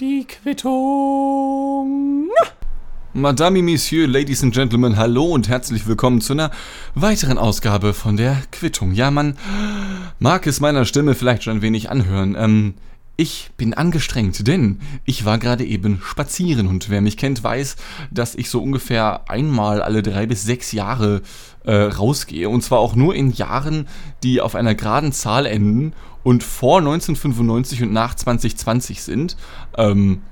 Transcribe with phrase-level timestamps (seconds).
[0.00, 2.28] Die Quittung.
[3.14, 6.50] Madame, Messieurs, Ladies and Gentlemen, hallo und herzlich willkommen zu einer
[6.94, 8.92] weiteren Ausgabe von der Quittung.
[8.92, 9.38] Ja, man
[10.18, 12.36] mag es meiner Stimme vielleicht schon ein wenig anhören.
[12.38, 12.74] Ähm,
[13.16, 17.76] ich bin angestrengt, denn ich war gerade eben spazieren und wer mich kennt, weiß,
[18.10, 21.22] dass ich so ungefähr einmal alle drei bis sechs Jahre
[21.64, 22.48] äh, rausgehe.
[22.48, 23.86] Und zwar auch nur in Jahren,
[24.22, 25.92] die auf einer geraden Zahl enden
[26.24, 29.36] und vor 1995 und nach 2020 sind.
[29.76, 30.22] Ähm,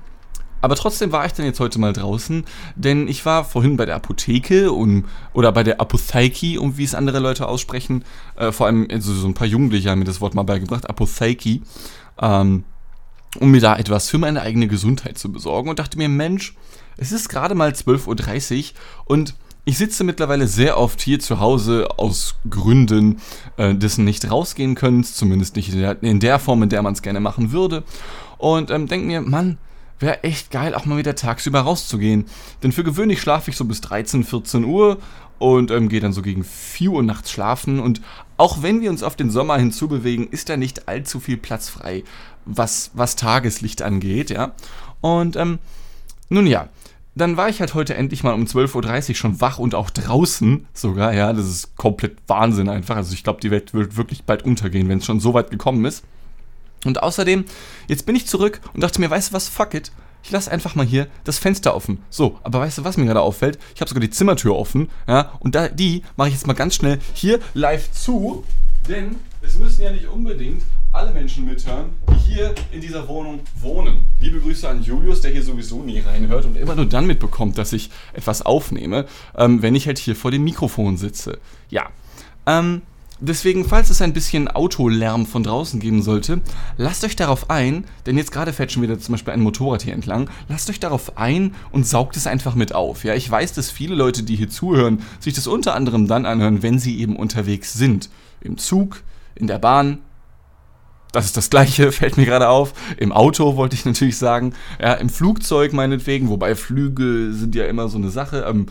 [0.61, 2.45] aber trotzdem war ich dann jetzt heute mal draußen,
[2.75, 6.93] denn ich war vorhin bei der Apotheke um, oder bei der Apotheiki, um wie es
[6.93, 8.03] andere Leute aussprechen.
[8.35, 11.63] Äh, vor allem also so ein paar Jugendliche haben mir das Wort mal beigebracht, Apotheiki,
[12.21, 12.63] ähm,
[13.39, 16.55] um mir da etwas für meine eigene Gesundheit zu besorgen und dachte mir, Mensch,
[16.97, 18.65] es ist gerade mal 12.30 Uhr
[19.05, 23.21] und ich sitze mittlerweile sehr oft hier zu Hause aus Gründen
[23.57, 26.93] äh, des nicht rausgehen können, zumindest nicht in der, in der Form, in der man
[26.93, 27.83] es gerne machen würde.
[28.39, 29.59] Und ähm, denke mir, Mann,
[29.99, 32.25] wäre echt geil, auch mal wieder tagsüber rauszugehen.
[32.63, 34.97] Denn für gewöhnlich schlafe ich so bis 13, 14 Uhr
[35.37, 37.79] und ähm, gehe dann so gegen 4 Uhr nachts schlafen.
[37.79, 38.01] Und
[38.37, 42.03] auch wenn wir uns auf den Sommer hinzubewegen, ist da nicht allzu viel Platz frei,
[42.45, 44.53] was, was Tageslicht angeht, ja.
[45.01, 45.59] Und ähm,
[46.29, 46.69] nun ja,
[47.15, 50.65] dann war ich halt heute endlich mal um 12.30 Uhr schon wach und auch draußen
[50.73, 52.95] sogar, ja, das ist komplett Wahnsinn einfach.
[52.95, 55.83] Also ich glaube, die Welt wird wirklich bald untergehen, wenn es schon so weit gekommen
[55.85, 56.03] ist.
[56.85, 57.45] Und außerdem,
[57.87, 59.91] jetzt bin ich zurück und dachte mir, weißt du was, fuck it.
[60.23, 61.99] Ich lasse einfach mal hier das Fenster offen.
[62.09, 63.59] So, aber weißt du, was mir gerade auffällt?
[63.75, 66.75] Ich habe sogar die Zimmertür offen, ja, und da, die mache ich jetzt mal ganz
[66.75, 68.43] schnell hier live zu,
[68.87, 70.63] denn es müssen ja nicht unbedingt
[70.93, 74.05] alle Menschen mithören, die hier in dieser Wohnung wohnen.
[74.19, 77.71] Liebe Grüße an Julius, der hier sowieso nie reinhört und immer nur dann mitbekommt, dass
[77.71, 79.05] ich etwas aufnehme,
[79.37, 81.39] ähm, wenn ich halt hier vor dem Mikrofon sitze.
[81.69, 81.89] Ja.
[82.45, 82.81] Ähm,
[83.21, 86.41] deswegen, falls es ein bisschen Autolärm von draußen geben sollte,
[86.75, 89.93] lasst euch darauf ein, denn jetzt gerade fährt schon wieder zum Beispiel ein Motorrad hier
[89.93, 93.05] entlang, lasst euch darauf ein und saugt es einfach mit auf.
[93.05, 96.63] Ja, ich weiß, dass viele Leute, die hier zuhören, sich das unter anderem dann anhören,
[96.63, 98.09] wenn sie eben unterwegs sind.
[98.41, 99.03] Im Zug,
[99.35, 99.99] in der Bahn,
[101.11, 102.73] das ist das gleiche, fällt mir gerade auf.
[102.97, 104.53] Im Auto wollte ich natürlich sagen.
[104.81, 108.45] Ja, im Flugzeug meinetwegen, wobei Flüge sind ja immer so eine Sache.
[108.47, 108.67] Ähm,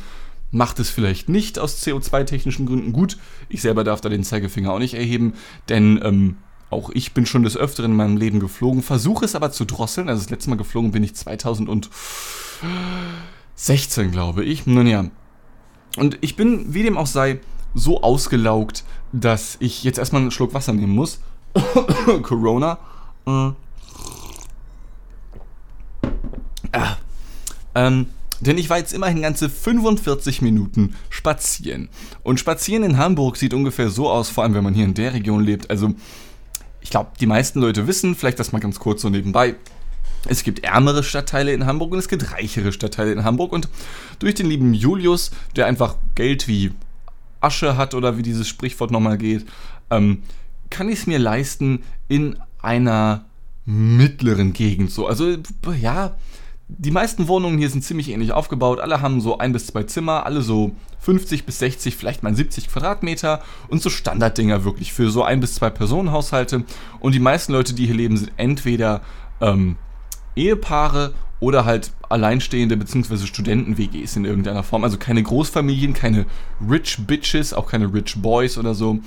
[0.53, 3.19] macht es vielleicht nicht aus CO2-technischen Gründen gut.
[3.49, 5.34] Ich selber darf da den Zeigefinger auch nicht erheben,
[5.69, 6.37] denn ähm,
[6.71, 10.09] auch ich bin schon des Öfteren in meinem Leben geflogen, versuche es aber zu drosseln.
[10.09, 14.67] Also das letzte Mal geflogen bin ich 2016, glaube ich.
[14.67, 15.07] Nun ja.
[15.97, 17.41] Und ich bin, wie dem auch sei,
[17.75, 21.21] so ausgelaugt, dass ich jetzt erstmal einen Schluck Wasser nehmen muss.
[22.22, 22.78] Corona.
[23.27, 23.50] Äh.
[27.75, 28.06] Ähm,
[28.41, 31.89] denn ich war jetzt immerhin ganze 45 Minuten spazieren.
[32.22, 35.12] Und spazieren in Hamburg sieht ungefähr so aus, vor allem wenn man hier in der
[35.12, 35.71] Region lebt.
[35.71, 35.94] Also,
[36.81, 39.56] ich glaube, die meisten Leute wissen, vielleicht das mal ganz kurz so nebenbei.
[40.27, 43.53] Es gibt ärmere Stadtteile in Hamburg und es gibt reichere Stadtteile in Hamburg.
[43.53, 43.69] Und
[44.19, 46.72] durch den lieben Julius, der einfach Geld wie
[47.41, 49.47] Asche hat oder wie dieses Sprichwort nochmal geht,
[49.91, 50.22] ähm,
[50.71, 53.25] kann ich es mir leisten in einer
[53.65, 55.07] mittleren Gegend so.
[55.07, 55.37] Also
[55.81, 56.17] ja,
[56.69, 58.81] die meisten Wohnungen hier sind ziemlich ähnlich aufgebaut.
[58.81, 62.69] Alle haben so ein bis zwei Zimmer, alle so 50 bis 60, vielleicht mal 70
[62.69, 66.65] Quadratmeter und so Standarddinger wirklich für so ein bis zwei Personenhaushalte.
[67.01, 69.03] Und die meisten Leute, die hier leben, sind entweder
[69.41, 69.77] ähm,
[70.37, 73.27] Ehepaare oder halt alleinstehende bzw.
[73.27, 74.85] Studenten-WGs in irgendeiner Form.
[74.85, 76.27] Also keine Großfamilien, keine
[76.69, 78.99] Rich Bitches, auch keine Rich Boys oder so.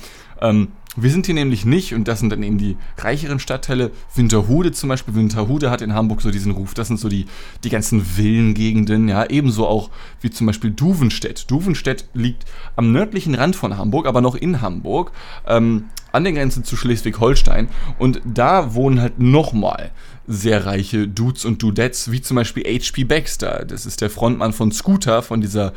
[0.42, 4.72] Ähm, wir sind hier nämlich nicht, und das sind dann eben die reicheren Stadtteile, Winterhude
[4.72, 5.16] zum Beispiel.
[5.16, 7.26] Winterhude hat in Hamburg so diesen Ruf, das sind so die,
[7.64, 9.90] die ganzen Villengegenden, ja, ebenso auch
[10.22, 11.50] wie zum Beispiel Duvenstedt.
[11.50, 12.46] Duvenstedt liegt
[12.76, 15.12] am nördlichen Rand von Hamburg, aber noch in Hamburg,
[15.48, 17.70] ähm, an der Grenze zu Schleswig-Holstein.
[17.98, 19.92] Und da wohnen halt nochmal
[20.28, 23.04] sehr reiche Dudes und Dudettes, wie zum Beispiel H.P.
[23.04, 23.66] Baxter.
[23.66, 25.74] Das ist der Frontmann von Scooter, von dieser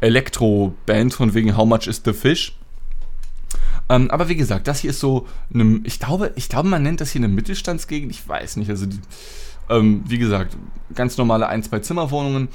[0.00, 2.56] Elektro-Band von wegen How Much is the Fish?
[3.88, 7.00] Ähm, aber wie gesagt, das hier ist so eine, ich glaube, ich glaube, man nennt
[7.00, 8.98] das hier eine Mittelstandsgegend, ich weiß nicht, also die,
[9.70, 10.56] ähm, wie gesagt,
[10.94, 12.48] ganz normale ein, zwei Zimmerwohnungen.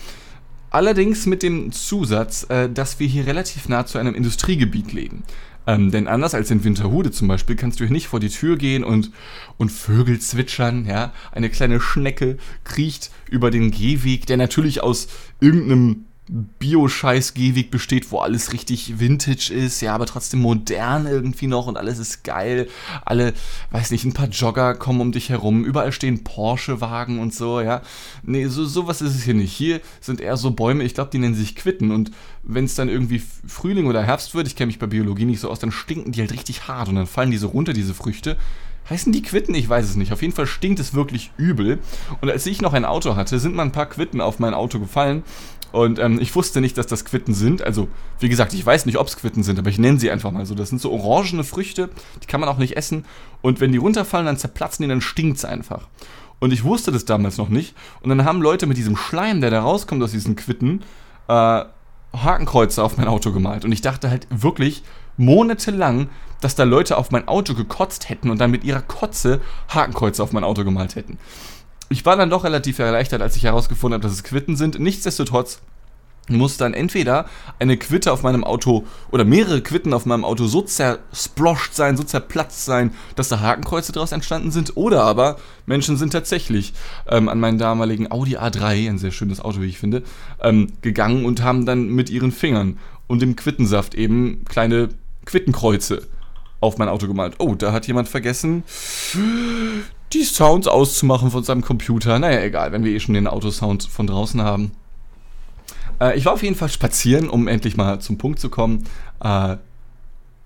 [0.70, 5.24] Allerdings mit dem Zusatz, äh, dass wir hier relativ nah zu einem Industriegebiet leben.
[5.68, 8.58] Ähm, denn anders als in Winterhude zum Beispiel kannst du hier nicht vor die Tür
[8.58, 9.12] gehen und,
[9.58, 11.14] und Vögel zwitschern, ja.
[11.32, 15.08] Eine kleine Schnecke kriecht über den Gehweg, der natürlich aus
[15.40, 21.76] irgendeinem Bio-Scheiß-Gehweg besteht, wo alles richtig vintage ist, ja, aber trotzdem modern irgendwie noch und
[21.76, 22.70] alles ist geil.
[23.04, 23.34] Alle,
[23.72, 27.82] weiß nicht, ein paar Jogger kommen um dich herum, überall stehen Porsche-Wagen und so, ja.
[28.24, 29.52] Nee, so, sowas ist es hier nicht.
[29.52, 32.12] Hier sind eher so Bäume, ich glaube, die nennen sich Quitten und
[32.44, 35.50] wenn es dann irgendwie Frühling oder Herbst wird, ich kenne mich bei Biologie nicht so
[35.50, 38.38] aus, dann stinken die halt richtig hart und dann fallen die so runter, diese Früchte
[38.90, 39.56] Heißen die Quitten?
[39.56, 40.12] Ich weiß es nicht.
[40.12, 41.80] Auf jeden Fall stinkt es wirklich übel.
[42.20, 44.80] Und als ich noch ein Auto hatte, sind mal ein paar Quitten auf mein Auto
[44.80, 45.24] gefallen.
[45.72, 47.62] Und ähm, ich wusste nicht, dass das Quitten sind.
[47.62, 47.88] Also,
[48.20, 50.46] wie gesagt, ich weiß nicht, ob es Quitten sind, aber ich nenne sie einfach mal
[50.46, 50.56] so.
[50.56, 51.90] Das sind so orangene Früchte,
[52.22, 53.06] die kann man auch nicht essen.
[53.42, 55.88] Und wenn die runterfallen, dann zerplatzen die, dann stinkt es einfach.
[56.40, 57.76] Und ich wusste das damals noch nicht.
[58.02, 60.82] Und dann haben Leute mit diesem Schleim, der da rauskommt aus diesen Quitten,
[61.28, 61.64] äh,
[62.14, 63.64] Hakenkreuze auf mein Auto gemalt.
[63.64, 64.84] Und ich dachte halt wirklich
[65.18, 66.10] monatelang,
[66.42, 69.40] dass da Leute auf mein Auto gekotzt hätten und dann mit ihrer Kotze
[69.70, 71.18] Hakenkreuze auf mein Auto gemalt hätten.
[71.92, 74.80] Ich war dann doch relativ erleichtert, als ich herausgefunden habe, dass es Quitten sind.
[74.80, 75.60] Nichtsdestotrotz
[76.30, 77.26] muss dann entweder
[77.60, 82.04] eine Quitte auf meinem Auto oder mehrere Quitten auf meinem Auto so zersploscht sein, so
[82.04, 84.78] zerplatzt sein, dass da Hakenkreuze daraus entstanden sind.
[84.78, 85.36] Oder aber
[85.66, 86.74] Menschen sind tatsächlich
[87.10, 90.04] ähm, an meinen damaligen Audi A3, ein sehr schönes Auto, wie ich finde,
[90.42, 92.78] ähm, gegangen und haben dann mit ihren Fingern
[93.08, 94.88] und dem Quittensaft eben kleine
[95.26, 96.04] Quittenkreuze
[96.62, 97.36] auf mein Auto gemalt.
[97.40, 98.64] Oh, da hat jemand vergessen,
[100.14, 102.20] die Sounds auszumachen von seinem Computer.
[102.20, 104.72] Naja, egal, wenn wir eh schon den Autosound von draußen haben.
[106.00, 108.86] Äh, ich war auf jeden Fall spazieren, um endlich mal zum Punkt zu kommen.
[109.24, 109.58] Äh,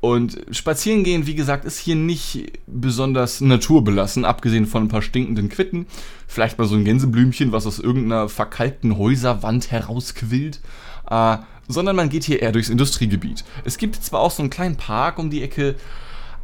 [0.01, 5.49] und spazieren gehen, wie gesagt, ist hier nicht besonders naturbelassen, abgesehen von ein paar stinkenden
[5.49, 5.87] Quitten.
[6.27, 10.59] Vielleicht mal so ein Gänseblümchen, was aus irgendeiner verkalkten Häuserwand herausquillt.
[11.09, 13.43] Äh, sondern man geht hier eher durchs Industriegebiet.
[13.63, 15.75] Es gibt zwar auch so einen kleinen Park um die Ecke,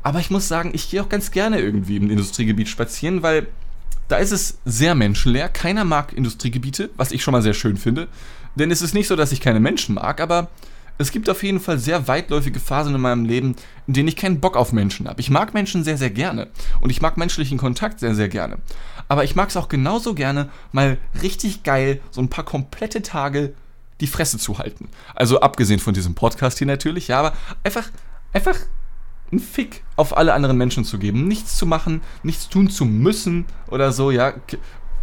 [0.03, 3.48] aber ich muss sagen, ich gehe auch ganz gerne irgendwie im Industriegebiet spazieren, weil
[4.07, 5.48] da ist es sehr menschenleer.
[5.50, 8.07] Keiner mag Industriegebiete, was ich schon mal sehr schön finde.
[8.56, 10.50] Denn es ist nicht so, dass ich keine Menschen mag, aber
[10.98, 13.56] es gibt auf jeden Fall sehr weitläufige Phasen in meinem Leben,
[13.88, 15.21] in denen ich keinen Bock auf Menschen habe.
[15.21, 16.48] Ich mag Menschen sehr, sehr gerne.
[16.80, 18.57] Und ich mag menschlichen Kontakt sehr, sehr gerne.
[19.07, 23.53] Aber ich mag es auch genauso gerne, mal richtig geil so ein paar komplette Tage
[24.00, 24.89] die Fresse zu halten.
[25.15, 27.33] Also abgesehen von diesem Podcast hier natürlich, ja, aber
[27.63, 27.89] einfach,
[28.33, 28.57] einfach
[29.31, 31.28] einen Fick auf alle anderen Menschen zu geben.
[31.28, 34.33] Nichts zu machen, nichts tun zu müssen oder so, ja.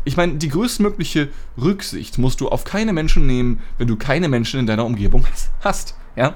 [0.05, 1.29] Ich meine, die größtmögliche
[1.61, 5.27] Rücksicht musst du auf keine Menschen nehmen, wenn du keine Menschen in deiner Umgebung
[5.61, 6.35] hast, ja.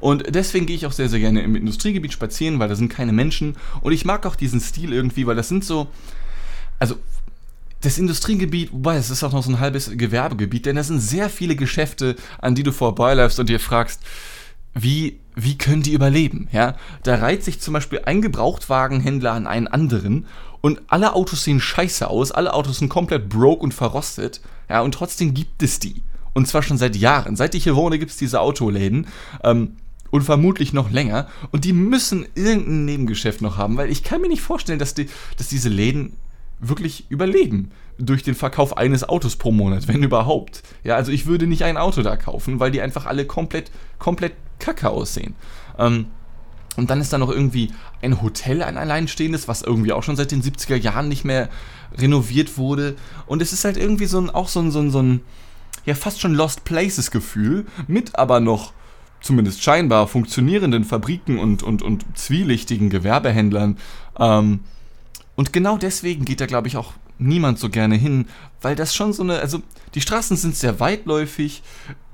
[0.00, 3.12] Und deswegen gehe ich auch sehr, sehr gerne im Industriegebiet spazieren, weil da sind keine
[3.12, 3.56] Menschen.
[3.80, 5.88] Und ich mag auch diesen Stil irgendwie, weil das sind so.
[6.78, 6.96] Also,
[7.80, 11.30] das Industriegebiet, wobei es ist auch noch so ein halbes Gewerbegebiet, denn das sind sehr
[11.30, 14.02] viele Geschäfte, an die du vorbeiläufst und dir fragst,
[14.74, 16.48] wie, wie können die überleben?
[16.52, 16.76] Ja?
[17.04, 20.26] Da reiht sich zum Beispiel ein Gebrauchtwagenhändler an einen anderen
[20.60, 24.92] und alle Autos sehen scheiße aus, alle Autos sind komplett broke und verrostet, ja, und
[24.92, 26.02] trotzdem gibt es die.
[26.34, 27.36] Und zwar schon seit Jahren.
[27.36, 29.06] Seit ich hier wohne, gibt es diese Autoläden.
[29.42, 29.76] Ähm,
[30.10, 31.28] und vermutlich noch länger.
[31.52, 35.08] Und die müssen irgendein Nebengeschäft noch haben, weil ich kann mir nicht vorstellen, dass, die,
[35.36, 36.14] dass diese Läden
[36.60, 40.62] wirklich überleben durch den Verkauf eines Autos pro Monat, wenn überhaupt.
[40.84, 44.32] Ja, also ich würde nicht ein Auto da kaufen, weil die einfach alle komplett, komplett
[44.58, 45.34] kacke aussehen.
[45.78, 46.06] Ähm,
[46.76, 47.72] und dann ist da noch irgendwie
[48.02, 51.48] ein Hotel, ein alleinstehendes, was irgendwie auch schon seit den 70er Jahren nicht mehr
[51.96, 52.94] renoviert wurde.
[53.26, 55.20] Und es ist halt irgendwie so ein, auch so ein, so ein, so ein
[55.84, 58.72] ja, fast schon Lost Places Gefühl, mit aber noch
[59.20, 63.78] zumindest scheinbar funktionierenden Fabriken und, und, und zwielichtigen Gewerbehändlern.
[64.18, 64.60] Ähm,
[65.34, 68.26] und genau deswegen geht da, glaube ich, auch niemand so gerne hin,
[68.60, 69.62] weil das schon so eine, also
[69.94, 71.62] die Straßen sind sehr weitläufig,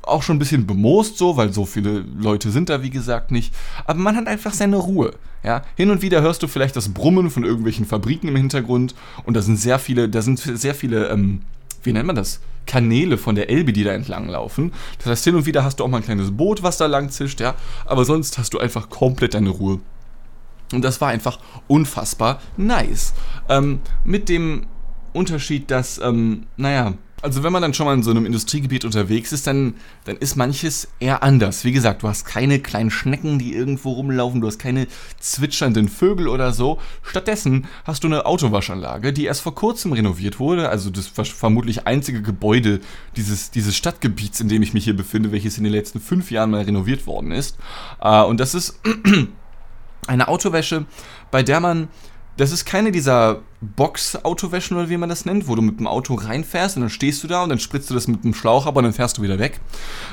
[0.02, 3.54] auch schon ein bisschen bemoost so, weil so viele Leute sind da, wie gesagt, nicht.
[3.86, 5.12] Aber man hat einfach seine Ruhe.
[5.42, 9.36] Ja, hin und wieder hörst du vielleicht das Brummen von irgendwelchen Fabriken im Hintergrund und
[9.36, 11.42] da sind sehr viele, da sind sehr viele, ähm,
[11.82, 12.40] wie nennt man das?
[12.66, 14.72] Kanäle von der Elbe, die da entlang laufen.
[14.98, 17.10] Das heißt, hin und wieder hast du auch mal ein kleines Boot, was da lang
[17.10, 17.54] zischt, ja.
[17.84, 19.80] Aber sonst hast du einfach komplett deine Ruhe.
[20.72, 23.12] Und das war einfach unfassbar nice.
[23.50, 24.66] Ähm, mit dem
[25.14, 26.94] Unterschied, dass, ähm, naja,
[27.24, 30.36] also wenn man dann schon mal in so einem Industriegebiet unterwegs ist, dann, dann ist
[30.36, 31.64] manches eher anders.
[31.64, 34.86] Wie gesagt, du hast keine kleinen Schnecken, die irgendwo rumlaufen, du hast keine
[35.20, 36.78] zwitschernden Vögel oder so.
[37.02, 42.20] Stattdessen hast du eine Autowaschanlage, die erst vor kurzem renoviert wurde, also das vermutlich einzige
[42.20, 42.80] Gebäude
[43.16, 46.50] dieses, dieses Stadtgebiets, in dem ich mich hier befinde, welches in den letzten fünf Jahren
[46.50, 47.56] mal renoviert worden ist.
[48.02, 48.78] Äh, und das ist
[50.06, 50.84] eine Autowäsche,
[51.30, 51.88] bei der man
[52.36, 56.14] das ist keine dieser Box-Autowäschen oder wie man das nennt, wo du mit dem Auto
[56.14, 58.76] reinfährst und dann stehst du da und dann spritzt du das mit dem Schlauch ab
[58.76, 59.60] und dann fährst du wieder weg.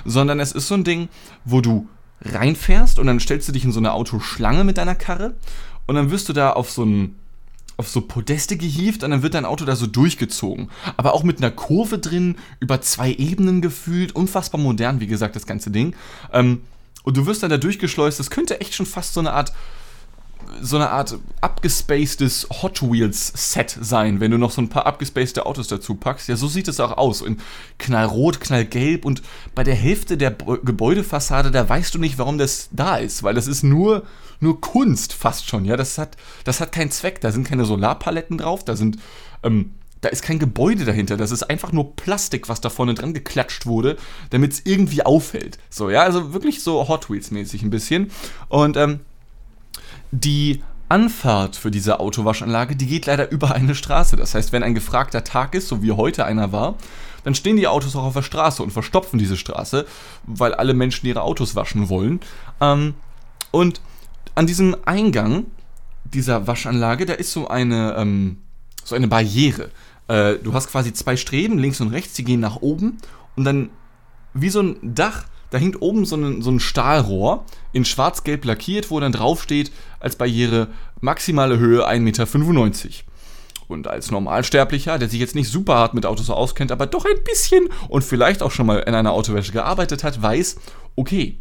[0.05, 1.09] Sondern es ist so ein Ding,
[1.45, 1.87] wo du
[2.21, 5.33] reinfährst und dann stellst du dich in so eine Autoschlange mit deiner Karre
[5.87, 7.15] und dann wirst du da auf so ein
[7.77, 10.69] auf so Podeste gehievt und dann wird dein Auto da so durchgezogen.
[10.97, 15.47] Aber auch mit einer Kurve drin, über zwei Ebenen gefühlt, unfassbar modern, wie gesagt, das
[15.47, 15.95] ganze Ding.
[16.31, 16.61] Ähm,
[17.01, 18.19] und du wirst dann da durchgeschleust.
[18.19, 19.51] Das könnte echt schon fast so eine Art
[20.61, 25.45] so eine Art abgespacedes Hot Wheels Set sein, wenn du noch so ein paar abgespacede
[25.45, 26.27] Autos dazu packst.
[26.27, 27.21] Ja, so sieht es auch aus.
[27.21, 27.37] In
[27.77, 29.21] knallrot, knallgelb und
[29.55, 33.47] bei der Hälfte der Gebäudefassade, da weißt du nicht, warum das da ist, weil das
[33.47, 34.03] ist nur
[34.41, 35.77] nur Kunst fast schon, ja.
[35.77, 37.21] Das hat, das hat keinen Zweck.
[37.21, 38.97] Da sind keine Solarpaletten drauf, da sind,
[39.43, 41.15] ähm, da ist kein Gebäude dahinter.
[41.15, 43.97] Das ist einfach nur Plastik, was da vorne dran geklatscht wurde,
[44.31, 45.59] damit es irgendwie auffällt.
[45.69, 48.09] So, ja, also wirklich so Hot Wheels-mäßig ein bisschen.
[48.49, 49.01] Und ähm,
[50.11, 54.17] die Anfahrt für diese Autowaschanlage, die geht leider über eine Straße.
[54.17, 56.75] Das heißt, wenn ein gefragter Tag ist, so wie heute einer war,
[57.23, 59.85] dann stehen die Autos auch auf der Straße und verstopfen diese Straße,
[60.25, 62.19] weil alle Menschen ihre Autos waschen wollen.
[62.59, 62.95] Ähm,
[63.51, 63.79] und
[64.35, 65.45] an diesem Eingang
[66.03, 68.39] dieser Waschanlage, da ist so eine, ähm,
[68.83, 69.69] so eine Barriere.
[70.07, 72.97] Äh, du hast quasi zwei Streben, links und rechts, die gehen nach oben
[73.35, 73.69] und dann
[74.33, 78.89] wie so ein Dach da hängt oben so ein, so ein Stahlrohr in schwarz-gelb lackiert,
[78.89, 80.69] wo dann draufsteht als Barriere
[81.01, 83.03] maximale Höhe 1,95 Meter.
[83.67, 87.23] Und als Normalsterblicher, der sich jetzt nicht super hart mit Autos auskennt, aber doch ein
[87.23, 90.57] bisschen und vielleicht auch schon mal in einer Autowäsche gearbeitet hat, weiß,
[90.95, 91.37] okay,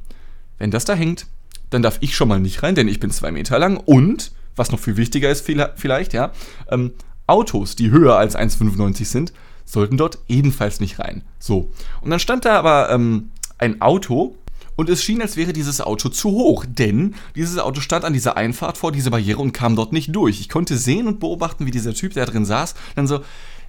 [0.58, 1.26] wenn das da hängt,
[1.70, 4.70] dann darf ich schon mal nicht rein, denn ich bin zwei Meter lang und, was
[4.70, 6.32] noch viel wichtiger ist vielleicht, ja,
[6.68, 6.92] ähm,
[7.26, 9.32] Autos, die höher als 1,95 sind,
[9.64, 11.22] sollten dort ebenfalls nicht rein.
[11.38, 11.70] So.
[12.00, 14.34] Und dann stand da aber ähm, ein Auto
[14.76, 18.36] und es schien, als wäre dieses Auto zu hoch, denn dieses Auto stand an dieser
[18.36, 20.40] Einfahrt vor dieser Barriere und kam dort nicht durch.
[20.40, 23.20] Ich konnte sehen und beobachten, wie dieser Typ, der drin saß, dann so,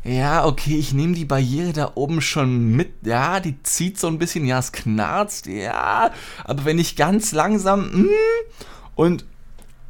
[0.04, 3.06] ja, okay, ich nehme die Barriere da oben schon mit.
[3.06, 6.12] Ja, die zieht so ein bisschen, ja, es knarzt, ja,
[6.46, 8.10] aber wenn ich ganz langsam, mh, hm,
[8.96, 9.26] und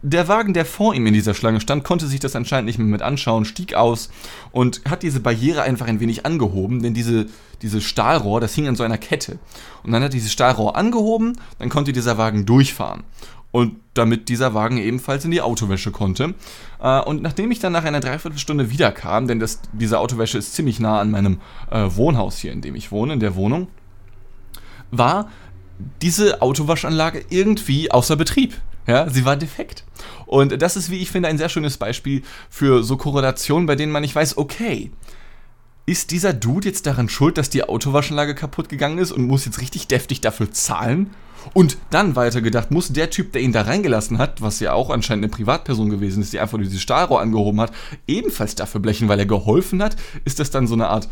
[0.04, 2.88] der Wagen, der vor ihm in dieser Schlange stand, konnte sich das anscheinend nicht mehr
[2.88, 4.10] mit anschauen, stieg aus
[4.52, 7.28] und hat diese Barriere einfach ein wenig angehoben, denn diese,
[7.62, 9.38] dieses Stahlrohr, das hing an so einer Kette.
[9.84, 13.04] Und dann hat dieses Stahlrohr angehoben, dann konnte dieser Wagen durchfahren.
[13.52, 16.36] Und damit dieser Wagen ebenfalls in die Autowäsche konnte.
[16.82, 20.80] Äh, und nachdem ich dann nach einer Dreiviertelstunde wiederkam, denn das, diese Autowäsche ist ziemlich
[20.80, 23.68] nah an meinem äh, Wohnhaus hier, in dem ich wohne, in der Wohnung,
[24.90, 25.30] war
[26.02, 28.54] diese Autowaschanlage irgendwie außer Betrieb.
[28.88, 29.84] Ja, sie war defekt.
[30.26, 33.92] Und das ist, wie ich finde, ein sehr schönes Beispiel für so Korrelationen, bei denen
[33.92, 34.92] man nicht weiß, okay,
[35.86, 39.62] ist dieser Dude jetzt daran schuld, dass die Autowaschanlage kaputt gegangen ist und muss jetzt
[39.62, 41.12] richtig deftig dafür zahlen?
[41.54, 45.26] Und dann weitergedacht, muss der Typ, der ihn da reingelassen hat, was ja auch anscheinend
[45.26, 47.72] eine Privatperson gewesen ist, die einfach dieses Stahlrohr angehoben hat,
[48.08, 49.96] ebenfalls dafür blechen, weil er geholfen hat?
[50.24, 51.10] Ist das dann so eine Art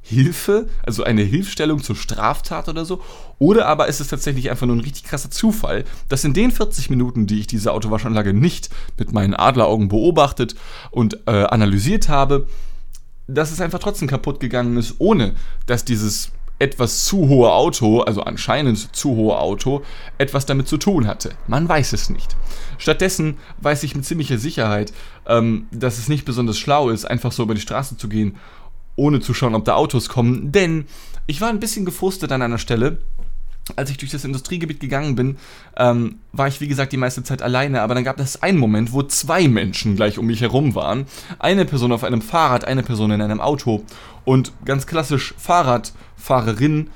[0.00, 3.02] Hilfe, also eine Hilfstellung zur Straftat oder so.
[3.38, 6.90] Oder aber ist es tatsächlich einfach nur ein richtig krasser Zufall, dass in den 40
[6.90, 10.54] Minuten, die ich diese Autowaschanlage nicht mit meinen Adleraugen beobachtet
[10.90, 12.46] und äh, analysiert habe,
[13.26, 15.34] dass es einfach trotzdem kaputt gegangen ist, ohne
[15.66, 19.82] dass dieses etwas zu hohe Auto, also anscheinend zu hohe Auto,
[20.16, 21.30] etwas damit zu tun hatte.
[21.46, 22.36] Man weiß es nicht.
[22.78, 24.92] Stattdessen weiß ich mit ziemlicher Sicherheit,
[25.26, 28.36] ähm, dass es nicht besonders schlau ist, einfach so über die Straße zu gehen
[28.98, 30.52] ohne zu schauen, ob da Autos kommen.
[30.52, 30.84] Denn
[31.26, 32.98] ich war ein bisschen gefrustet an einer Stelle.
[33.76, 35.36] Als ich durch das Industriegebiet gegangen bin,
[35.76, 38.92] ähm, war ich wie gesagt die meiste Zeit alleine, aber dann gab es einen Moment,
[38.92, 41.06] wo zwei Menschen gleich um mich herum waren.
[41.38, 43.84] Eine Person auf einem Fahrrad, eine Person in einem Auto.
[44.24, 46.88] Und ganz klassisch Fahrradfahrerin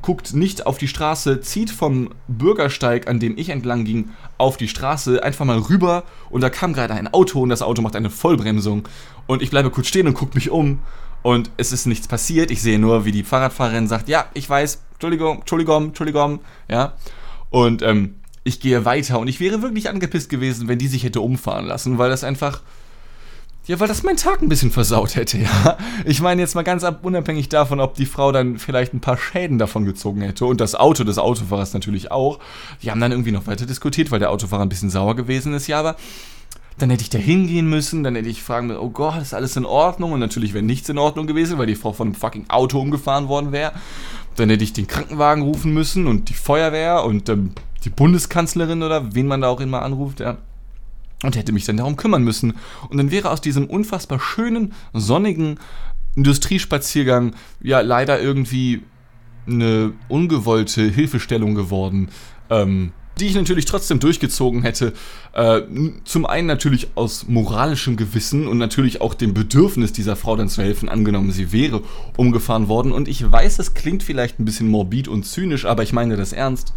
[0.00, 4.68] guckt nicht auf die Straße, zieht vom Bürgersteig, an dem ich entlang ging, auf die
[4.68, 8.10] Straße, einfach mal rüber und da kam gerade ein Auto und das Auto macht eine
[8.10, 8.86] Vollbremsung
[9.26, 10.80] und ich bleibe kurz stehen und gucke mich um
[11.24, 12.50] und es ist nichts passiert.
[12.50, 16.92] Ich sehe nur, wie die Fahrradfahrerin sagt, ja, ich weiß, Entschuldigung, Entschuldigung, Entschuldigung, ja.
[17.48, 21.22] Und ähm, ich gehe weiter und ich wäre wirklich angepisst gewesen, wenn die sich hätte
[21.22, 22.60] umfahren lassen, weil das einfach,
[23.64, 25.78] ja, weil das meinen Tag ein bisschen versaut hätte, ja.
[26.04, 29.16] Ich meine jetzt mal ganz ab, unabhängig davon, ob die Frau dann vielleicht ein paar
[29.16, 32.38] Schäden davon gezogen hätte und das Auto des Autofahrers natürlich auch.
[32.82, 35.68] Die haben dann irgendwie noch weiter diskutiert, weil der Autofahrer ein bisschen sauer gewesen ist,
[35.68, 35.96] ja, aber
[36.78, 39.56] dann hätte ich da hingehen müssen, dann hätte ich fragen müssen, oh Gott, ist alles
[39.56, 40.12] in Ordnung?
[40.12, 43.28] Und natürlich wäre nichts in Ordnung gewesen, weil die Frau von einem fucking Auto umgefahren
[43.28, 43.72] worden wäre.
[44.36, 47.52] Dann hätte ich den Krankenwagen rufen müssen und die Feuerwehr und ähm,
[47.84, 50.38] die Bundeskanzlerin oder wen man da auch immer anruft, ja.
[51.22, 52.54] Und hätte mich dann darum kümmern müssen.
[52.88, 55.58] Und dann wäre aus diesem unfassbar schönen, sonnigen
[56.16, 58.82] Industriespaziergang ja leider irgendwie
[59.46, 62.08] eine ungewollte Hilfestellung geworden.
[62.50, 64.92] Ähm, die ich natürlich trotzdem durchgezogen hätte.
[65.32, 65.62] Äh,
[66.04, 70.62] zum einen natürlich aus moralischem Gewissen und natürlich auch dem Bedürfnis dieser Frau dann zu
[70.62, 71.82] helfen, angenommen sie wäre
[72.16, 72.92] umgefahren worden.
[72.92, 76.32] Und ich weiß, es klingt vielleicht ein bisschen morbid und zynisch, aber ich meine das
[76.32, 76.72] ernst.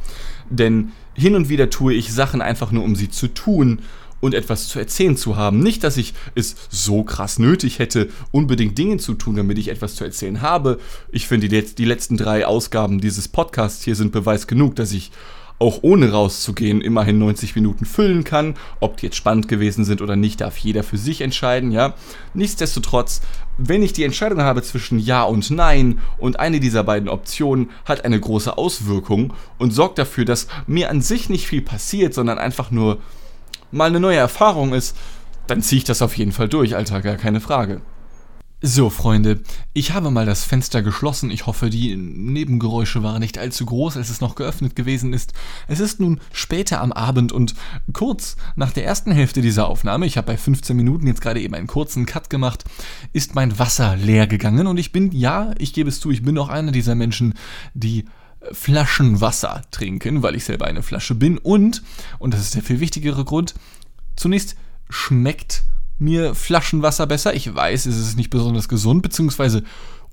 [0.50, 3.80] Denn hin und wieder tue ich Sachen einfach nur, um sie zu tun
[4.20, 5.60] und etwas zu erzählen zu haben.
[5.60, 9.96] Nicht, dass ich es so krass nötig hätte, unbedingt Dinge zu tun, damit ich etwas
[9.96, 10.80] zu erzählen habe.
[11.12, 15.12] Ich finde, die, die letzten drei Ausgaben dieses Podcasts hier sind Beweis genug, dass ich
[15.60, 18.56] auch ohne rauszugehen immerhin 90 Minuten füllen kann.
[18.80, 21.96] Ob die jetzt spannend gewesen sind oder nicht, darf jeder für sich entscheiden, ja.
[22.34, 23.22] Nichtsdestotrotz,
[23.58, 28.06] wenn ich die Entscheidung habe zwischen Ja und Nein und eine dieser beiden Optionen hat
[28.06, 32.70] eine große Auswirkung und sorgt dafür, dass mir an sich nicht viel passiert, sondern einfach
[32.70, 33.00] nur
[33.72, 34.96] mal eine neue Erfahrung ist,
[35.48, 37.82] dann ziehe ich das auf jeden Fall durch, Alter, gar keine Frage.
[38.60, 39.42] So, Freunde,
[39.74, 41.30] ich habe mal das Fenster geschlossen.
[41.30, 45.34] Ich hoffe, die Nebengeräusche waren nicht allzu groß, als es noch geöffnet gewesen ist.
[45.68, 47.54] Es ist nun später am Abend und
[47.94, 51.54] kurz nach der ersten Hälfte dieser Aufnahme, ich habe bei 15 Minuten jetzt gerade eben
[51.54, 52.64] einen kurzen Cut gemacht,
[53.14, 56.36] ist mein Wasser leer gegangen und ich bin, ja, ich gebe es zu, ich bin
[56.40, 57.36] auch einer dieser Menschen,
[57.76, 58.06] die
[58.52, 61.84] Flaschenwasser trinken, weil ich selber eine Flasche bin und,
[62.18, 63.54] und das ist der viel wichtigere Grund,
[64.16, 64.56] zunächst
[64.90, 65.64] schmeckt
[66.00, 67.34] mir Flaschenwasser besser.
[67.34, 69.64] Ich weiß, es ist nicht besonders gesund, beziehungsweise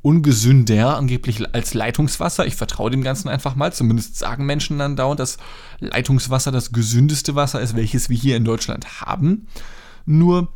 [0.03, 2.47] ungesünder angeblich als Leitungswasser.
[2.47, 3.73] Ich vertraue dem Ganzen einfach mal.
[3.73, 5.38] Zumindest sagen Menschen dann dauernd, dass
[5.81, 9.47] Leitungswasser das gesündeste Wasser ist, welches wir hier in Deutschland haben.
[10.05, 10.49] Nur,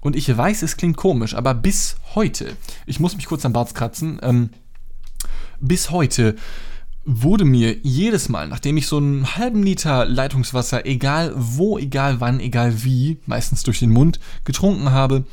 [0.00, 3.76] und ich weiß, es klingt komisch, aber bis heute, ich muss mich kurz am Bart
[3.76, 4.50] kratzen, ähm,
[5.60, 6.34] bis heute
[7.06, 12.40] wurde mir jedes Mal, nachdem ich so einen halben Liter Leitungswasser, egal wo, egal wann,
[12.40, 15.24] egal wie, meistens durch den Mund, getrunken habe,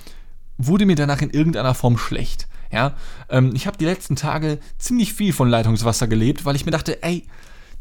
[0.59, 2.47] wurde mir danach in irgendeiner Form schlecht.
[2.71, 2.93] Ja,
[3.29, 7.01] ähm, ich habe die letzten Tage ziemlich viel von Leitungswasser gelebt, weil ich mir dachte,
[7.01, 7.25] ey,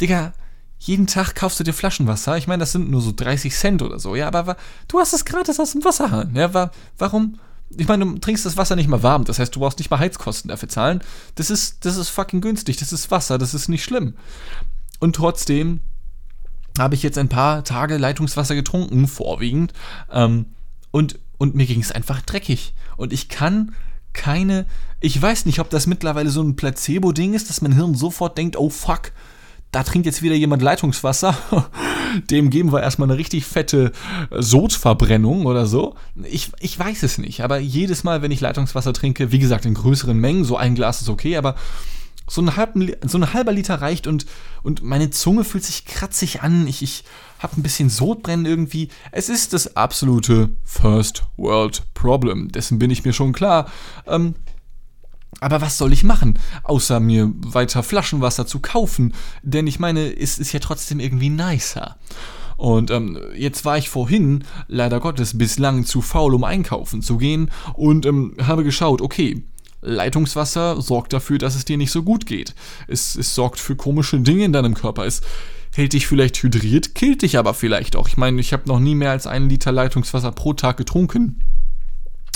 [0.01, 0.33] Digga,
[0.79, 2.37] jeden Tag kaufst du dir Flaschenwasser.
[2.39, 4.57] Ich meine, das sind nur so 30 Cent oder so, ja, aber
[4.89, 6.35] du hast es gratis aus dem Wasserhahn.
[6.35, 7.39] Ja, warum,
[7.77, 9.99] ich meine, du trinkst das Wasser nicht mal warm, das heißt, du brauchst nicht mal
[9.99, 11.03] Heizkosten dafür zahlen.
[11.35, 14.15] Das ist, das ist fucking günstig, das ist Wasser, das ist nicht schlimm.
[15.01, 15.81] Und trotzdem
[16.79, 19.73] habe ich jetzt ein paar Tage Leitungswasser getrunken, vorwiegend,
[20.11, 20.47] ähm,
[20.91, 22.75] und, und mir ging es einfach dreckig.
[22.97, 23.75] Und ich kann
[24.13, 24.67] keine,
[25.01, 28.57] ich weiß nicht, ob das mittlerweile so ein Placebo-Ding ist, dass mein Hirn sofort denkt,
[28.57, 29.13] oh fuck,
[29.73, 31.37] da trinkt jetzt wieder jemand Leitungswasser,
[32.31, 33.93] dem geben wir erstmal eine richtig fette
[34.31, 35.95] Sodverbrennung oder so.
[36.31, 39.75] Ich, ich weiß es nicht, aber jedes Mal, wenn ich Leitungswasser trinke, wie gesagt, in
[39.75, 41.57] größeren Mengen, so ein Glas ist okay, aber
[42.29, 44.27] so ein, halben, so ein halber Liter reicht und,
[44.63, 46.67] und meine Zunge fühlt sich kratzig an.
[46.67, 47.05] Ich, ich
[47.39, 48.89] habe ein bisschen Sodbrennen irgendwie.
[49.11, 52.53] Es ist das absolute First World Problem.
[52.53, 53.71] Dessen bin ich mir schon klar.
[54.07, 54.35] Ähm,
[55.43, 59.13] aber was soll ich machen, außer mir weiter Flaschenwasser zu kaufen?
[59.43, 61.97] Denn ich meine, es ist ja trotzdem irgendwie nicer.
[62.57, 67.51] Und ähm, jetzt war ich vorhin, leider Gottes, bislang zu faul, um einkaufen zu gehen
[67.75, 69.43] und ähm, habe geschaut, okay,
[69.81, 72.55] Leitungswasser sorgt dafür, dass es dir nicht so gut geht.
[72.87, 75.07] Es, es sorgt für komische Dinge in deinem Körper.
[75.07, 75.23] Es
[75.75, 78.07] hält dich vielleicht hydriert, killt dich aber vielleicht auch.
[78.07, 81.41] Ich meine, ich habe noch nie mehr als einen Liter Leitungswasser pro Tag getrunken.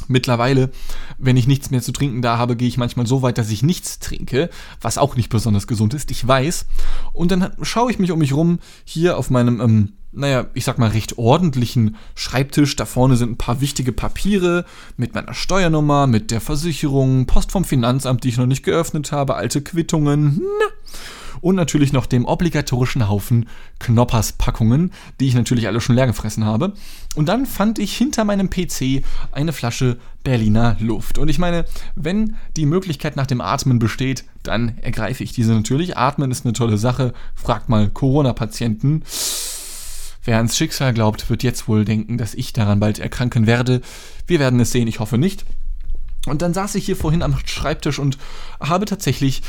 [0.08, 0.70] Mittlerweile,
[1.18, 3.62] wenn ich nichts mehr zu trinken da habe, gehe ich manchmal so weit, dass ich
[3.62, 6.66] nichts trinke, was auch nicht besonders gesund ist, ich weiß.
[7.12, 10.78] Und dann schaue ich mich um mich rum, hier auf meinem, ähm, naja, ich sag
[10.78, 12.76] mal, recht ordentlichen Schreibtisch.
[12.76, 14.64] Da vorne sind ein paar wichtige Papiere
[14.96, 19.34] mit meiner Steuernummer, mit der Versicherung, Post vom Finanzamt, die ich noch nicht geöffnet habe,
[19.34, 20.40] alte Quittungen.
[20.40, 20.66] Na
[21.40, 26.72] und natürlich noch dem obligatorischen Haufen Knoppers-Packungen, die ich natürlich alle schon leer gefressen habe.
[27.14, 31.18] Und dann fand ich hinter meinem PC eine Flasche Berliner Luft.
[31.18, 31.64] Und ich meine,
[31.94, 35.96] wenn die Möglichkeit nach dem Atmen besteht, dann ergreife ich diese natürlich.
[35.96, 37.12] Atmen ist eine tolle Sache.
[37.34, 39.02] Fragt mal Corona-Patienten.
[40.26, 43.80] Wer ans Schicksal glaubt, wird jetzt wohl denken, dass ich daran bald erkranken werde.
[44.26, 45.44] Wir werden es sehen, ich hoffe nicht.
[46.26, 48.18] Und dann saß ich hier vorhin am Schreibtisch und
[48.58, 49.42] habe tatsächlich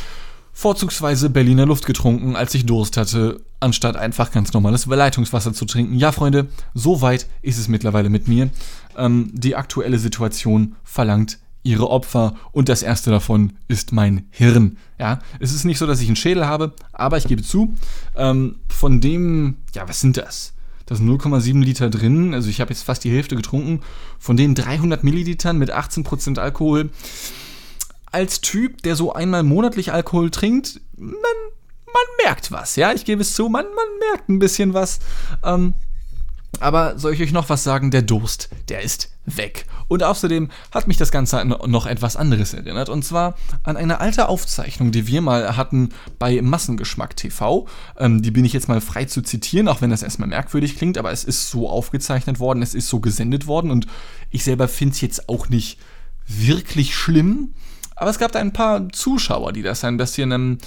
[0.54, 5.96] vorzugsweise Berliner Luft getrunken, als ich Durst hatte, anstatt einfach ganz normales Leitungswasser zu trinken.
[5.96, 8.52] Ja, Freunde, so weit ist es mittlerweile mit mir.
[8.96, 14.78] Ähm, die aktuelle Situation verlangt ihre Opfer und das erste davon ist mein Hirn.
[15.00, 17.74] Ja, es ist nicht so, dass ich einen Schädel habe, aber ich gebe zu,
[18.16, 20.54] ähm, von dem, ja, was sind das?
[20.88, 23.82] Da sind 0,7 Liter drin, also ich habe jetzt fast die Hälfte getrunken.
[24.18, 26.90] Von den 300 Millilitern mit 18% Alkohol
[28.12, 33.22] als Typ, der so einmal monatlich Alkohol trinkt, man, man merkt was, ja, ich gebe
[33.22, 35.00] es zu, man, man merkt ein bisschen was.
[35.44, 35.74] Ähm,
[36.60, 37.92] aber soll ich euch noch was sagen?
[37.92, 39.66] Der Durst, der ist weg.
[39.88, 42.90] Und außerdem hat mich das Ganze an noch etwas anderes erinnert.
[42.90, 45.90] Und zwar an eine alte Aufzeichnung, die wir mal hatten
[46.20, 47.68] bei Massengeschmack TV.
[47.98, 50.98] Ähm, die bin ich jetzt mal frei zu zitieren, auch wenn das erstmal merkwürdig klingt.
[50.98, 53.72] Aber es ist so aufgezeichnet worden, es ist so gesendet worden.
[53.72, 53.88] Und
[54.32, 55.80] ich selber finde es jetzt auch nicht
[56.28, 57.54] wirklich schlimm.
[57.96, 60.58] Aber es gab da ein paar Zuschauer, die das ein bisschen, ähm,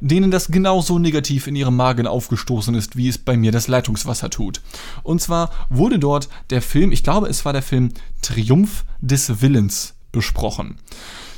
[0.00, 4.30] denen das genauso negativ in ihrem Magen aufgestoßen ist, wie es bei mir das Leitungswasser
[4.30, 4.60] tut.
[5.02, 7.90] Und zwar wurde dort der Film, ich glaube, es war der Film
[8.22, 10.78] Triumph des Willens besprochen.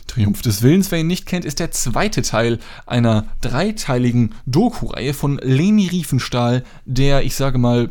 [0.06, 5.38] Triumph des Willens, wer ihn nicht kennt, ist der zweite Teil einer dreiteiligen Doku-Reihe von
[5.42, 7.90] Leni Riefenstahl, der, ich sage mal,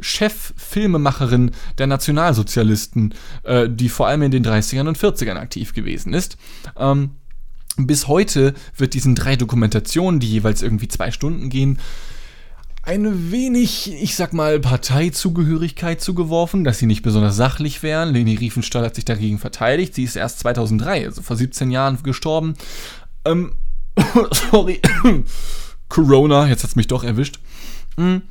[0.00, 6.36] Chef-Filmemacherin der Nationalsozialisten, äh, die vor allem in den 30ern und 40ern aktiv gewesen ist.
[6.76, 7.10] Ähm,
[7.86, 11.78] bis heute wird diesen drei Dokumentationen, die jeweils irgendwie zwei Stunden gehen,
[12.88, 18.14] ein wenig, ich sag mal, Parteizugehörigkeit zugeworfen, dass sie nicht besonders sachlich wären.
[18.14, 19.94] Leni Riefenstahl hat sich dagegen verteidigt.
[19.94, 22.54] Sie ist erst 2003, also vor 17 Jahren gestorben.
[23.26, 23.52] Ähm,
[24.50, 24.80] sorry.
[25.90, 27.40] Corona, jetzt hat's mich doch erwischt.
[27.98, 28.22] Mhm.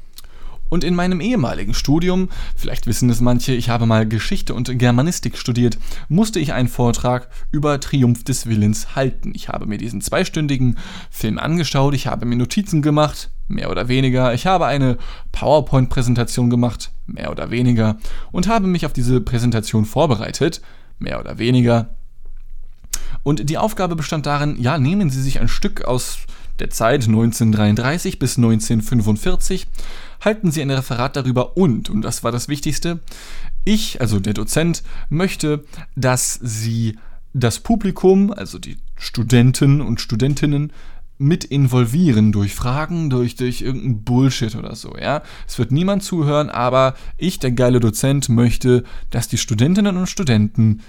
[0.70, 5.38] Und in meinem ehemaligen Studium, vielleicht wissen es manche, ich habe mal Geschichte und Germanistik
[5.38, 5.78] studiert,
[6.10, 9.32] musste ich einen Vortrag über Triumph des Willens halten.
[9.36, 10.78] Ich habe mir diesen zweistündigen
[11.10, 14.98] Film angeschaut, ich habe mir Notizen gemacht, mehr oder weniger, ich habe eine
[15.32, 17.98] PowerPoint-Präsentation gemacht, mehr oder weniger,
[18.32, 20.62] und habe mich auf diese Präsentation vorbereitet,
[21.00, 21.90] mehr oder weniger.
[23.24, 26.20] Und die Aufgabe bestand darin, ja, nehmen Sie sich ein Stück aus
[26.60, 29.68] der Zeit 1933 bis 1945
[30.22, 33.00] halten Sie ein Referat darüber und, und das war das Wichtigste,
[33.66, 36.98] ich, also der Dozent, möchte, dass Sie
[37.34, 40.72] das Publikum, also die Studenten und Studentinnen,
[41.20, 45.24] mit involvieren durch Fragen, durch, durch irgendeinen Bullshit oder so, ja.
[45.48, 50.82] Es wird niemand zuhören, aber ich, der geile Dozent, möchte, dass die Studentinnen und Studenten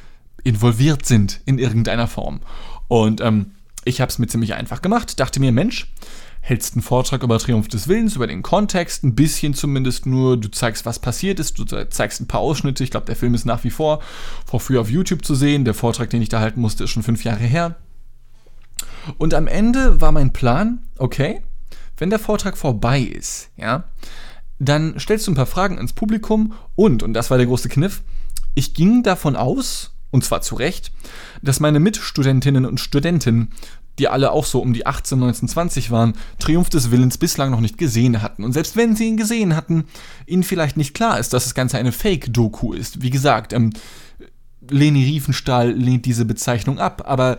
[0.44, 2.40] involviert sind in irgendeiner Form.
[2.88, 3.52] Und ähm,
[3.84, 5.90] ich habe es mir ziemlich einfach gemacht, dachte mir, Mensch,
[6.48, 10.50] hältst einen Vortrag über Triumph des Willens, über den Kontext, ein bisschen zumindest nur, du
[10.50, 13.64] zeigst, was passiert ist, du zeigst ein paar Ausschnitte, ich glaube, der Film ist nach
[13.64, 14.00] wie vor
[14.46, 17.02] vor früh auf YouTube zu sehen, der Vortrag, den ich da halten musste, ist schon
[17.02, 17.76] fünf Jahre her.
[19.18, 21.42] Und am Ende war mein Plan, okay,
[21.98, 23.84] wenn der Vortrag vorbei ist, ja,
[24.58, 28.02] dann stellst du ein paar Fragen ins Publikum und, und das war der große Kniff,
[28.54, 30.92] ich ging davon aus, und zwar zu Recht,
[31.42, 33.50] dass meine Mitstudentinnen und Studenten
[33.98, 37.60] die alle auch so um die 18, 19, 20 waren, Triumph des Willens bislang noch
[37.60, 38.44] nicht gesehen hatten.
[38.44, 39.84] Und selbst wenn sie ihn gesehen hatten,
[40.26, 43.02] ihnen vielleicht nicht klar ist, dass das Ganze eine Fake-Doku ist.
[43.02, 43.72] Wie gesagt, ähm,
[44.70, 47.38] Leni Riefenstahl lehnt diese Bezeichnung ab, aber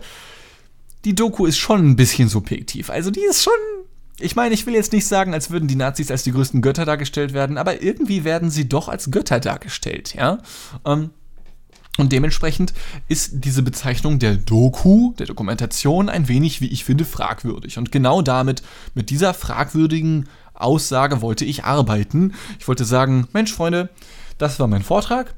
[1.04, 2.90] die Doku ist schon ein bisschen subjektiv.
[2.90, 3.52] Also die ist schon.
[4.22, 6.84] Ich meine, ich will jetzt nicht sagen, als würden die Nazis als die größten Götter
[6.84, 10.38] dargestellt werden, aber irgendwie werden sie doch als Götter dargestellt, ja.
[10.84, 11.10] Ähm,
[11.98, 12.72] und dementsprechend
[13.08, 17.78] ist diese Bezeichnung der Doku, der Dokumentation, ein wenig, wie ich finde, fragwürdig.
[17.78, 18.62] Und genau damit,
[18.94, 22.34] mit dieser fragwürdigen Aussage wollte ich arbeiten.
[22.58, 23.90] Ich wollte sagen, Mensch, Freunde,
[24.38, 25.34] das war mein Vortrag.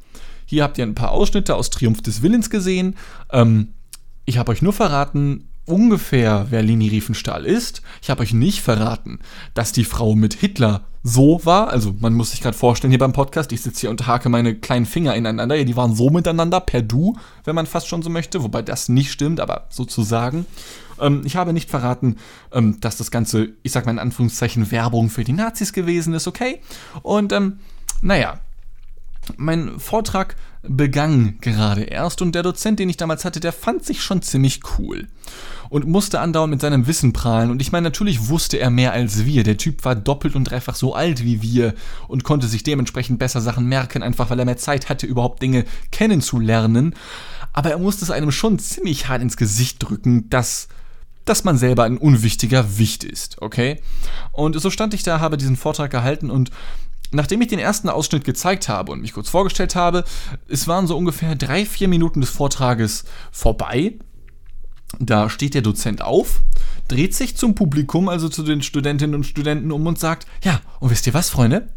[0.47, 2.97] Hier habt ihr ein paar Ausschnitte aus Triumph des Willens gesehen.
[3.31, 3.69] Ähm,
[4.25, 7.83] ich habe euch nur verraten, ungefähr, wer Leni Riefenstahl ist.
[8.03, 9.21] Ich habe euch nicht verraten,
[9.55, 11.69] dass die Frau mit Hitler so war.
[11.69, 14.55] Also man muss sich gerade vorstellen hier beim Podcast, ich sitze hier und hake meine
[14.55, 15.55] kleinen Finger ineinander.
[15.55, 18.43] Ja, die waren so miteinander, per Du, wenn man fast schon so möchte.
[18.43, 20.47] Wobei das nicht stimmt, aber sozusagen.
[21.01, 22.17] Ähm, ich habe nicht verraten,
[22.53, 26.29] ähm, dass das Ganze, ich sag mal in Anführungszeichen, Werbung für die Nazis gewesen ist,
[26.29, 26.61] okay?
[27.03, 27.59] Und ähm,
[28.01, 28.41] naja,
[29.37, 34.03] mein Vortrag begann gerade erst und der Dozent, den ich damals hatte, der fand sich
[34.03, 35.09] schon ziemlich cool
[35.71, 37.51] und musste andauernd mit seinem Wissen prahlen.
[37.51, 39.43] Und ich meine, natürlich wusste er mehr als wir.
[39.43, 41.75] Der Typ war doppelt und dreifach so alt wie wir
[42.09, 45.65] und konnte sich dementsprechend besser Sachen merken, einfach weil er mehr Zeit hatte, überhaupt Dinge
[45.91, 46.95] kennenzulernen.
[47.53, 50.69] Aber er musste es einem schon ziemlich hart ins Gesicht drücken, dass
[51.25, 53.81] dass man selber ein unwichtiger Wicht ist, okay?
[54.33, 56.51] Und so stand ich da, habe diesen Vortrag gehalten und
[57.13, 60.05] Nachdem ich den ersten Ausschnitt gezeigt habe und mich kurz vorgestellt habe,
[60.49, 63.99] es waren so ungefähr drei, vier Minuten des Vortrages vorbei.
[64.99, 66.41] Da steht der Dozent auf,
[66.89, 70.91] dreht sich zum Publikum, also zu den Studentinnen und Studenten um und sagt, ja, und
[70.91, 71.69] wisst ihr was, Freunde?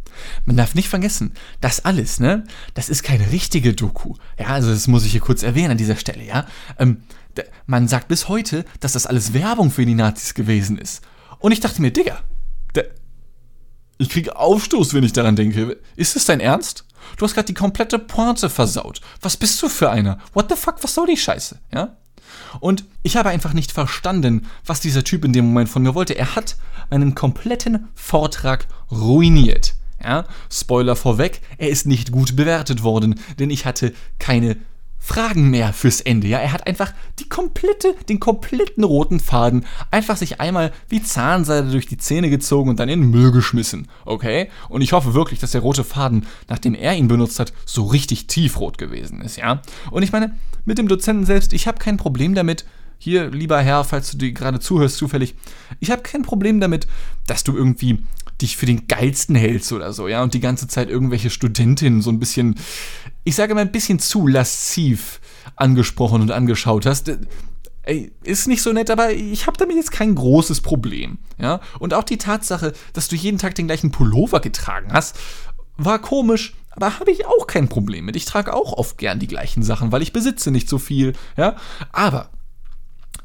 [0.45, 4.15] Man darf nicht vergessen, das alles, ne, das ist keine richtige Doku.
[4.39, 6.45] Ja, also das muss ich hier kurz erwähnen an dieser Stelle, ja.
[6.79, 7.03] Ähm,
[7.65, 11.03] man sagt bis heute, dass das alles Werbung für die Nazis gewesen ist.
[11.39, 12.19] Und ich dachte mir, Digga,
[13.97, 15.77] ich kriege Aufstoß, wenn ich daran denke.
[15.95, 16.85] Ist es dein Ernst?
[17.17, 19.01] Du hast gerade die komplette Pointe versaut.
[19.21, 20.19] Was bist du für einer?
[20.33, 21.59] What the fuck, was soll die Scheiße?
[21.73, 21.95] Ja?
[22.59, 26.17] Und ich habe einfach nicht verstanden, was dieser Typ in dem Moment von mir wollte.
[26.17, 26.57] Er hat
[26.89, 29.75] meinen kompletten Vortrag ruiniert.
[30.03, 30.25] Ja?
[30.49, 34.57] Spoiler vorweg, er ist nicht gut bewertet worden, denn ich hatte keine
[35.05, 36.27] Fragen mehr fürs Ende.
[36.27, 41.69] Ja, er hat einfach die komplette, den kompletten roten Faden einfach sich einmal wie Zahnseide
[41.69, 43.87] durch die Zähne gezogen und dann in den Müll geschmissen.
[44.03, 44.49] Okay?
[44.67, 48.25] Und ich hoffe wirklich, dass der rote Faden, nachdem er ihn benutzt hat, so richtig
[48.25, 49.61] tiefrot gewesen ist, ja?
[49.91, 52.65] Und ich meine, mit dem Dozenten selbst, ich habe kein Problem damit,
[52.97, 55.35] hier, lieber Herr, falls du dir gerade zuhörst, zufällig,
[55.79, 56.87] ich habe kein Problem damit,
[57.27, 57.99] dass du irgendwie
[58.41, 62.09] dich für den geilsten hältst oder so, ja, und die ganze Zeit irgendwelche Studentinnen so
[62.09, 62.55] ein bisschen,
[63.23, 65.21] ich sage mal ein bisschen zu lasziv
[65.55, 67.11] angesprochen und angeschaut hast.
[67.83, 71.61] Ey, ist nicht so nett, aber ich habe damit jetzt kein großes Problem, ja?
[71.79, 75.17] Und auch die Tatsache, dass du jeden Tag den gleichen Pullover getragen hast,
[75.77, 78.15] war komisch, aber habe ich auch kein Problem mit.
[78.15, 81.55] Ich trage auch oft gern die gleichen Sachen, weil ich besitze nicht so viel, ja?
[81.91, 82.31] Aber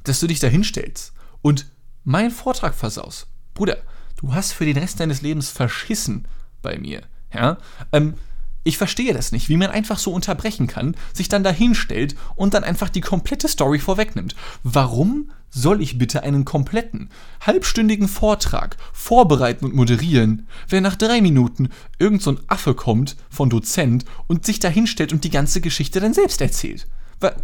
[0.04, 1.70] dass du dich da hinstellst und
[2.04, 3.28] meinen Vortrag versaust.
[3.54, 3.78] Bruder,
[4.20, 6.26] du hast für den Rest deines Lebens verschissen
[6.62, 7.02] bei mir.
[7.32, 7.58] Ja?
[7.92, 8.14] Ähm,
[8.62, 12.62] ich verstehe das nicht, wie man einfach so unterbrechen kann, sich dann dahinstellt und dann
[12.62, 14.34] einfach die komplette Story vorwegnimmt.
[14.62, 17.08] Warum soll ich bitte einen kompletten,
[17.40, 23.48] halbstündigen Vortrag vorbereiten und moderieren, wenn nach drei Minuten irgend so ein Affe kommt von
[23.48, 26.86] Dozent und sich dahinstellt und die ganze Geschichte dann selbst erzählt?
[27.18, 27.34] Weil,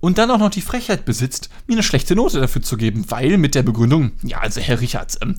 [0.00, 3.36] und dann auch noch die Frechheit besitzt, mir eine schlechte Note dafür zu geben, weil
[3.36, 5.36] mit der Begründung, ja, also Herr Richards, ähm,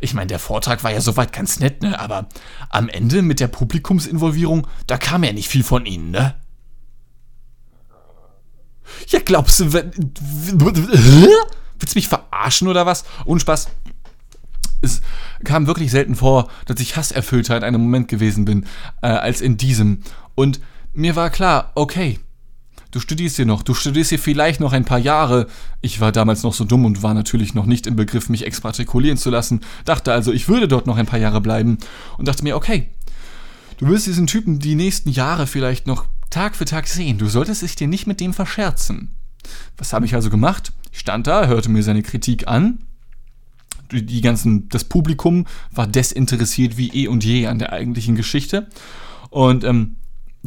[0.00, 2.28] ich meine, der Vortrag war ja soweit ganz nett, ne, aber
[2.68, 6.34] am Ende mit der Publikumsinvolvierung, da kam ja nicht viel von Ihnen, ne?
[9.08, 10.12] Ja, glaubst du, willst
[10.54, 13.04] du mich verarschen oder was?
[13.24, 13.68] Und Spaß.
[14.82, 15.00] Es
[15.42, 18.66] kam wirklich selten vor, dass ich hasserfüllter in einem Moment gewesen bin,
[19.02, 20.02] äh, als in diesem.
[20.34, 20.60] Und
[20.92, 22.20] mir war klar, okay,
[22.96, 25.48] Du studierst hier noch, du studierst hier vielleicht noch ein paar Jahre.
[25.82, 29.18] Ich war damals noch so dumm und war natürlich noch nicht im Begriff, mich exmatrikulieren
[29.18, 29.60] zu lassen.
[29.84, 31.76] Dachte also, ich würde dort noch ein paar Jahre bleiben
[32.16, 32.88] und dachte mir, okay,
[33.76, 37.18] du wirst diesen Typen die nächsten Jahre vielleicht noch Tag für Tag sehen.
[37.18, 39.14] Du solltest dich dir nicht mit dem verscherzen.
[39.76, 40.72] Was habe ich also gemacht?
[40.90, 42.78] Ich stand da, hörte mir seine Kritik an.
[43.92, 48.68] Die ganzen, das Publikum war desinteressiert wie eh und je an der eigentlichen Geschichte.
[49.28, 49.96] Und ähm,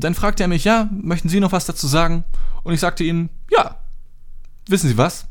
[0.04, 2.24] dann fragte er mich, ja, möchten Sie noch was dazu sagen?
[2.64, 3.80] Und ich sagte ihm, ja.
[4.68, 5.28] Wissen Sie was?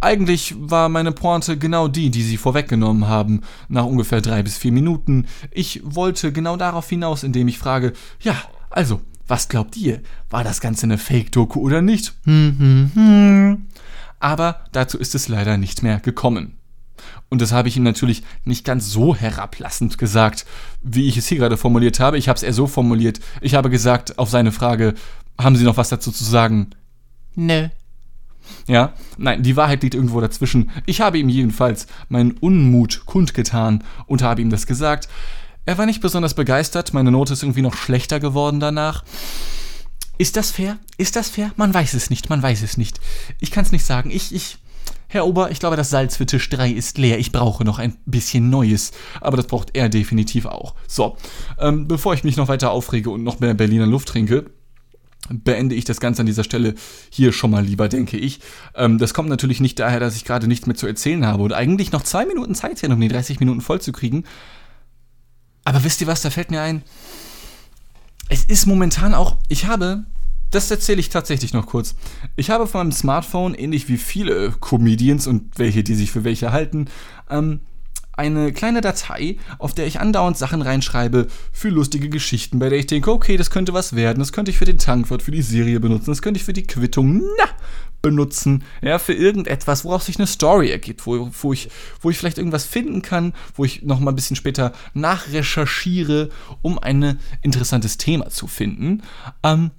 [0.00, 4.70] Eigentlich war meine Pointe genau die, die Sie vorweggenommen haben, nach ungefähr drei bis vier
[4.70, 5.26] Minuten.
[5.50, 8.36] Ich wollte genau darauf hinaus, indem ich frage, ja,
[8.70, 10.00] also, was glaubt ihr?
[10.30, 12.14] War das Ganze eine Fake-Doku oder nicht?
[12.24, 13.66] Hm, hm, hm.
[14.20, 16.57] Aber dazu ist es leider nicht mehr gekommen.
[17.28, 20.46] Und das habe ich ihm natürlich nicht ganz so herablassend gesagt,
[20.82, 22.18] wie ich es hier gerade formuliert habe.
[22.18, 23.20] Ich habe es eher so formuliert.
[23.40, 24.94] Ich habe gesagt auf seine Frage,
[25.38, 26.70] haben Sie noch was dazu zu sagen?
[27.34, 27.68] Nö.
[28.66, 30.70] Ja, nein, die Wahrheit liegt irgendwo dazwischen.
[30.86, 35.08] Ich habe ihm jedenfalls meinen Unmut kundgetan und habe ihm das gesagt.
[35.64, 39.04] Er war nicht besonders begeistert, meine Note ist irgendwie noch schlechter geworden danach.
[40.16, 40.78] Ist das fair?
[40.96, 41.52] Ist das fair?
[41.56, 43.00] Man weiß es nicht, man weiß es nicht.
[43.38, 44.10] Ich kann es nicht sagen.
[44.10, 44.58] Ich, ich,
[45.10, 47.18] Herr Ober, ich glaube, das Salz für Tisch 3 ist leer.
[47.18, 48.92] Ich brauche noch ein bisschen Neues.
[49.22, 50.74] Aber das braucht er definitiv auch.
[50.86, 51.16] So,
[51.58, 54.50] ähm, bevor ich mich noch weiter aufrege und noch mehr Berliner Luft trinke,
[55.30, 56.74] beende ich das Ganze an dieser Stelle
[57.10, 58.40] hier schon mal lieber, denke ich.
[58.74, 61.54] Ähm, das kommt natürlich nicht daher, dass ich gerade nichts mehr zu erzählen habe und
[61.54, 64.24] eigentlich noch zwei Minuten Zeit hätte, um die 30 Minuten voll zu kriegen.
[65.64, 66.82] Aber wisst ihr was, da fällt mir ein.
[68.28, 70.04] Es ist momentan auch, ich habe
[70.50, 71.94] das erzähle ich tatsächlich noch kurz.
[72.36, 76.52] Ich habe von meinem Smartphone, ähnlich wie viele Comedians und welche, die sich für welche
[76.52, 76.86] halten,
[77.30, 77.60] ähm,
[78.18, 82.88] eine kleine Datei, auf der ich andauernd Sachen reinschreibe für lustige Geschichten, bei der ich
[82.88, 85.78] denke, okay, das könnte was werden, das könnte ich für den Tankwart, für die Serie
[85.78, 87.48] benutzen, das könnte ich für die Quittung, na,
[88.02, 92.38] benutzen, ja, für irgendetwas, woraus sich eine Story ergibt, wo, wo, ich, wo ich vielleicht
[92.38, 96.30] irgendwas finden kann, wo ich nochmal ein bisschen später nachrecherchiere,
[96.60, 99.02] um ein interessantes Thema zu finden.
[99.44, 99.70] Ähm,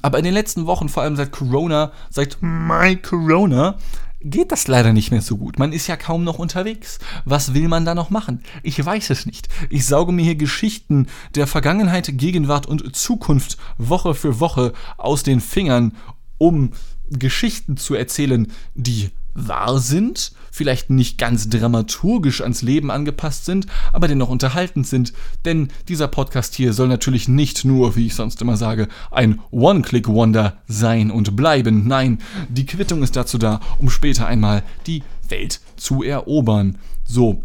[0.00, 3.76] aber in den letzten Wochen, vor allem seit Corona, seit My Corona,
[4.20, 5.58] geht das leider nicht mehr so gut.
[5.58, 6.98] Man ist ja kaum noch unterwegs.
[7.24, 8.42] Was will man da noch machen?
[8.62, 9.48] Ich weiß es nicht.
[9.68, 15.40] Ich sauge mir hier Geschichten der Vergangenheit, Gegenwart und Zukunft Woche für Woche aus den
[15.40, 15.96] Fingern,
[16.38, 16.72] um
[17.10, 24.06] Geschichten zu erzählen, die wahr sind, vielleicht nicht ganz dramaturgisch ans Leben angepasst sind, aber
[24.06, 25.14] dennoch unterhaltend sind.
[25.46, 30.58] Denn dieser Podcast hier soll natürlich nicht nur, wie ich sonst immer sage, ein One-Click-Wonder
[30.68, 31.88] sein und bleiben.
[31.88, 32.18] Nein,
[32.50, 36.78] die Quittung ist dazu da, um später einmal die Welt zu erobern.
[37.04, 37.42] So,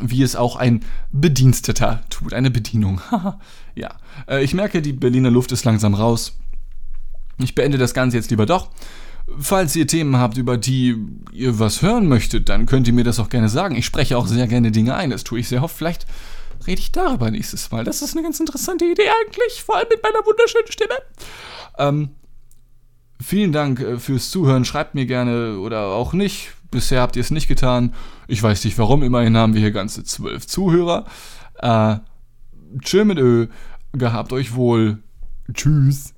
[0.00, 3.00] wie es auch ein Bediensteter tut, eine Bedienung.
[3.74, 3.96] ja,
[4.28, 6.38] äh, ich merke, die Berliner Luft ist langsam raus.
[7.38, 8.70] Ich beende das Ganze jetzt lieber doch.
[9.38, 10.96] Falls ihr Themen habt, über die
[11.32, 13.74] ihr was hören möchtet, dann könnt ihr mir das auch gerne sagen.
[13.74, 15.76] Ich spreche auch sehr gerne Dinge ein, das tue ich sehr oft.
[15.76, 16.06] Vielleicht
[16.66, 17.84] rede ich darüber nächstes Mal.
[17.84, 20.94] Das ist eine ganz interessante Idee eigentlich, vor allem mit meiner wunderschönen Stimme.
[21.78, 22.10] Ähm,
[23.20, 24.64] vielen Dank äh, fürs Zuhören.
[24.64, 26.52] Schreibt mir gerne oder auch nicht.
[26.70, 27.94] Bisher habt ihr es nicht getan.
[28.28, 29.02] Ich weiß nicht warum.
[29.02, 31.06] Immerhin haben wir hier ganze zwölf Zuhörer.
[31.58, 31.96] Äh,
[32.80, 33.46] tschö mit Ö.
[33.92, 34.98] Gehabt euch wohl.
[35.52, 36.14] Tschüss.